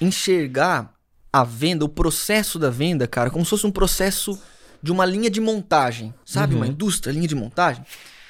enxergar 0.00 0.94
a 1.32 1.44
venda, 1.44 1.84
o 1.84 1.88
processo 1.88 2.58
da 2.58 2.70
venda, 2.70 3.06
cara, 3.06 3.30
como 3.30 3.44
se 3.44 3.50
fosse 3.50 3.66
um 3.66 3.70
processo 3.70 4.38
de 4.82 4.90
uma 4.90 5.04
linha 5.04 5.30
de 5.30 5.40
montagem, 5.40 6.12
sabe? 6.24 6.54
Uma 6.54 6.66
indústria, 6.66 7.12
linha 7.12 7.28
de 7.28 7.34
montagem. 7.34 7.84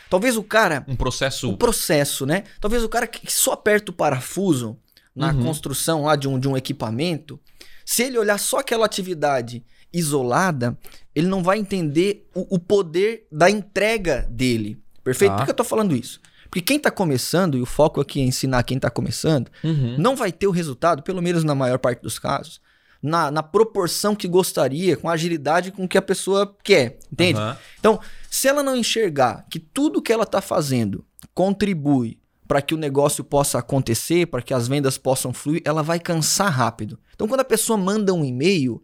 Talvez 0.09 0.37
o 0.37 0.43
cara. 0.43 0.85
Um 0.89 0.97
processo. 0.97 1.51
O 1.51 1.57
processo, 1.57 2.27
né? 2.27 2.45
Talvez 2.61 2.83
o 2.83 2.89
cara 2.89 3.07
que 3.07 3.33
só 3.33 3.53
aperta 3.53 3.93
o 3.93 3.95
parafuso 3.95 4.77
na 5.15 5.35
construção 5.35 6.05
lá 6.05 6.17
de 6.17 6.27
um, 6.29 6.39
de 6.39 6.49
um 6.49 6.57
equipamento, 6.57 7.39
se 7.85 8.05
ele 8.05 8.19
olhar 8.19 8.39
só 8.39 8.59
aquela 8.59 8.87
atividade 8.87 9.65
isolada, 9.93 10.79
ele 11.15 11.27
não 11.27 11.43
vai 11.43 11.59
entender 11.59 12.29
o, 12.35 12.57
o 12.57 12.59
poder 12.59 13.27
da 13.31 13.51
entrega 13.51 14.27
dele. 14.31 14.81
Perfeito? 15.03 15.33
Tá. 15.33 15.39
Por 15.39 15.45
que 15.45 15.51
eu 15.51 15.57
tô 15.57 15.65
falando 15.65 15.95
isso? 15.95 16.21
Porque 16.51 16.61
quem 16.61 16.81
tá 16.81 16.91
começando, 16.91 17.57
e 17.57 17.63
o 17.63 17.67
foco 17.67 18.01
aqui 18.01 18.21
é 18.21 18.25
ensinar 18.25 18.63
quem 18.65 18.79
tá 18.79 18.91
começando, 18.91 19.49
Uhum. 19.63 19.97
não 19.99 20.17
vai 20.17 20.33
ter 20.33 20.49
o 20.49 20.51
resultado, 20.51 21.03
pelo 21.03 21.23
menos 21.23 21.45
na 21.45 21.55
maior 21.55 21.79
parte 21.79 22.03
dos 22.03 22.19
casos, 22.19 22.61
na, 23.03 23.31
na 23.31 23.43
proporção 23.43 24.15
que 24.17 24.27
gostaria, 24.29 24.97
com 24.97 25.09
a 25.09 25.13
agilidade 25.13 25.71
com 25.73 25.87
que 25.89 25.97
a 25.97 26.03
pessoa 26.03 26.55
quer, 26.63 26.99
entende? 27.11 27.39
Aham. 27.39 27.57
Então, 27.79 28.01
se 28.31 28.49
ela 28.49 28.63
não 28.63 28.77
enxergar 28.77 29.47
que 29.49 29.59
tudo 29.59 30.03
que 30.03 30.13
ela 30.13 30.25
está 30.25 30.41
fazendo 30.43 31.05
contribui 31.33 32.19
para 32.47 32.61
que 32.61 32.75
o 32.75 32.79
negócio 32.79 33.23
possa 33.23 33.59
acontecer, 33.61 34.27
para 34.27 34.43
que 34.43 34.53
as 34.53 34.67
vendas 34.67 34.99
possam 34.99 35.33
fluir, 35.33 35.63
ela 35.65 35.83
vai 35.85 36.01
cansar 36.01 36.53
rápido. 36.53 36.99
Então, 37.15 37.29
quando 37.29 37.41
a 37.41 37.45
pessoa 37.45 37.77
manda 37.79 38.13
um 38.13 38.25
e-mail, 38.25 38.83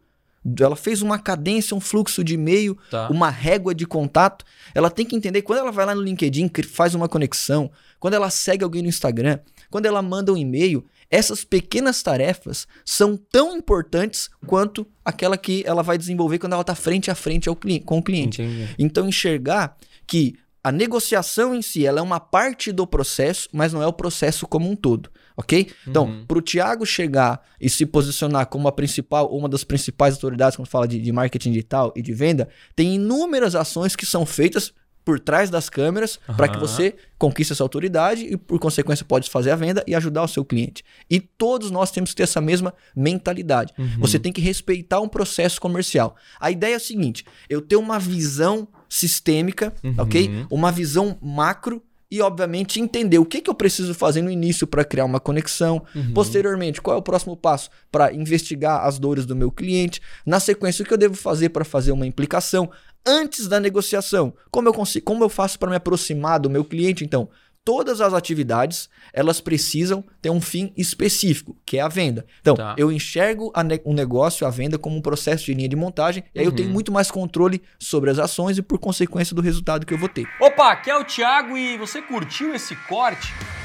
ela 0.61 0.77
fez 0.77 1.03
uma 1.03 1.19
cadência, 1.19 1.77
um 1.77 1.81
fluxo 1.81 2.23
de 2.23 2.35
e-mail, 2.35 2.77
Tá. 2.91 3.09
uma 3.09 3.31
régua 3.31 3.75
de 3.75 3.87
contato, 3.87 4.45
ela 4.75 4.91
tem 4.91 5.05
que 5.05 5.17
entender 5.17 5.43
quando 5.43 5.59
ela 5.61 5.73
vai 5.73 5.87
lá 5.87 5.95
no 5.95 6.03
LinkedIn, 6.03 6.51
faz 6.69 6.95
uma 6.95 7.09
conexão, 7.09 7.71
quando 7.99 8.15
ela 8.15 8.31
segue 8.31 8.63
alguém 8.63 8.83
no 8.83 8.89
Instagram, 8.89 9.39
quando 9.71 9.87
ela 9.87 10.03
manda 10.03 10.33
um 10.33 10.37
e-mail, 10.37 10.85
essas 11.11 11.45
pequenas 11.45 12.03
tarefas 12.03 12.67
são 12.85 13.17
tão 13.17 13.57
importantes 13.57 14.29
quanto 14.47 14.87
aquela 15.05 15.37
que 15.37 15.63
ela 15.67 15.83
vai 15.83 15.97
desenvolver 15.97 16.39
quando 16.39 16.53
ela 16.53 16.63
está 16.63 16.75
frente 16.75 17.11
a 17.11 17.15
frente 17.15 17.49
ao 17.49 17.57
com 17.85 17.99
o 17.99 18.03
cliente. 18.03 18.43
Entendi. 18.43 18.75
Então 18.79 19.09
enxergar 19.09 19.77
que 20.07 20.37
a 20.67 20.73
negociação 20.73 21.55
em 21.55 21.63
si 21.63 21.87
ela 21.87 22.01
é 22.01 22.03
uma 22.03 22.19
parte 22.19 22.73
do 22.73 22.85
processo, 22.89 23.49
mas 23.53 23.73
não 23.73 23.81
é 23.81 23.87
o 23.87 23.93
processo 23.93 24.49
como 24.49 24.69
um 24.69 24.75
todo, 24.75 25.09
ok? 25.37 25.71
Então, 25.87 26.07
Uhum. 26.07 26.27
para 26.27 26.39
o 26.39 26.43
Thiago 26.43 26.85
chegar 26.85 27.41
e 27.61 27.71
se 27.71 27.87
posicionar 27.87 28.47
como 28.47 28.67
a 28.67 28.73
principal, 28.73 29.29
uma 29.33 29.49
das 29.49 29.63
principais 29.63 30.15
autoridades 30.15 30.57
quando 30.57 30.67
fala 30.67 30.89
de, 30.89 31.01
de 31.01 31.13
marketing 31.13 31.53
digital 31.53 31.93
e 31.95 32.03
de 32.03 32.13
venda, 32.13 32.49
tem 32.75 32.97
inúmeras 32.97 33.55
ações 33.55 33.95
que 33.95 34.05
são 34.05 34.27
feitas 34.27 34.73
por 35.07 35.21
trás 35.21 35.49
das 35.49 35.69
câmeras 35.71 36.19
para 36.37 36.49
que 36.49 36.59
você 36.59 36.97
conquiste 37.17 37.53
essa 37.53 37.63
autoridade 37.63 38.27
e, 38.27 38.37
por 38.37 38.59
consequência, 38.59 39.05
pode 39.05 39.31
fazer 39.31 39.53
a 39.53 39.57
venda 39.57 39.85
e 39.87 39.95
ajudar 39.95 40.25
o 40.25 40.29
seu 40.29 40.45
cliente. 40.45 40.85
E 41.09 41.21
todos 41.21 41.71
nós 41.71 41.93
temos 41.93 42.11
que 42.11 42.17
ter 42.17 42.25
essa 42.25 42.41
mesma 42.41 42.75
mentalidade. 42.95 43.73
Uhum. 43.79 44.01
Você 44.01 44.19
tem 44.19 44.33
que 44.33 44.41
respeitar 44.41 45.01
um 45.01 45.09
processo 45.09 45.61
comercial. 45.61 46.17
A 46.41 46.51
ideia 46.51 46.73
é 46.73 46.77
a 46.77 46.81
seguinte: 46.81 47.25
eu 47.49 47.63
tenho 47.63 47.81
uma 47.81 48.01
visão 48.01 48.67
sistêmica, 48.89 49.73
Uhum. 49.85 49.95
ok? 49.99 50.47
Uma 50.51 50.73
visão 50.73 51.17
macro 51.23 51.81
e, 52.11 52.21
obviamente, 52.21 52.81
entender 52.81 53.19
o 53.19 53.25
que, 53.25 53.41
que 53.41 53.51
eu 53.51 53.55
preciso 53.55 53.95
fazer 53.95 54.23
no 54.23 54.31
início 54.31 54.67
para 54.67 54.85
criar 54.85 55.05
uma 55.05 55.21
conexão. 55.21 55.85
Uhum. 55.95 56.15
Posteriormente, 56.15 56.83
qual 56.83 56.97
é 56.97 56.99
o 56.99 57.03
próximo 57.03 57.37
passo 57.37 57.71
para 57.93 58.13
investigar 58.13 58.85
as 58.85 58.99
dores 58.99 59.25
do 59.25 59.37
meu 59.37 59.53
cliente. 59.53 60.01
Na 60.25 60.41
sequência, 60.41 60.83
o 60.83 60.87
que 60.87 60.93
eu 60.95 60.99
devo 60.99 61.15
fazer 61.15 61.51
para 61.51 61.65
fazer 61.65 61.93
uma 61.93 62.07
implicação. 62.07 62.71
Antes 63.07 63.47
da 63.47 63.61
negociação, 63.61 64.35
como 64.51 64.69
eu, 64.69 64.73
consigo, 64.75 65.05
como 65.05 65.23
eu 65.23 65.29
faço 65.29 65.59
para 65.59 65.71
me 65.71 65.77
aproximar 65.77 66.41
do 66.41 66.51
meu 66.51 66.65
cliente? 66.65 67.05
Então, 67.05 67.29
todas 67.65 68.01
as 68.01 68.13
atividades 68.15 68.89
elas 69.13 69.41
precisam 69.41 70.05
ter 70.21 70.31
um 70.31 70.41
fim 70.41 70.73
específico, 70.77 71.57
que 71.65 71.79
é 71.79 71.81
a 71.81 71.89
venda. 71.89 72.25
Então, 72.41 72.55
Tá. 72.57 72.75
eu 72.77 72.91
enxergo 72.93 73.53
ne- 73.65 73.81
o 73.85 73.93
negócio, 73.95 74.47
a 74.47 74.51
venda, 74.51 74.77
como 74.79 74.97
um 74.97 75.01
processo 75.01 75.45
de 75.47 75.55
linha 75.55 75.69
de 75.69 75.77
montagem, 75.77 76.25
e 76.35 76.39
aí 76.41 76.45
eu 76.45 76.51
Uhum. 76.51 76.57
tenho 76.57 76.69
muito 76.71 76.91
mais 76.93 77.11
controle 77.11 77.63
sobre 77.79 78.11
as 78.11 78.19
ações 78.19 78.59
e, 78.59 78.63
por 78.63 78.79
consequência, 78.79 79.35
do 79.35 79.43
resultado 79.43 79.87
que 79.87 79.95
eu 79.95 79.99
vou 79.99 80.09
ter. 80.09 80.27
Opa, 80.41 80.73
aqui 80.73 80.91
é 80.91 80.97
o 80.99 81.05
Thiago 81.05 81.57
e 81.57 81.77
você 81.79 82.03
curtiu 82.03 82.55
esse 82.55 82.75
corte? 82.89 83.33